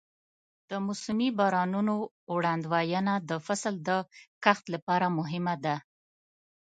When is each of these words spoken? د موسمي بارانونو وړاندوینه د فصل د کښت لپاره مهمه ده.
د 0.69 0.71
موسمي 0.85 1.29
بارانونو 1.39 1.93
وړاندوینه 2.33 3.13
د 3.29 3.31
فصل 3.45 3.73
د 3.87 3.89
کښت 4.43 4.65
لپاره 4.73 5.07
مهمه 5.19 5.55
ده. 5.65 5.75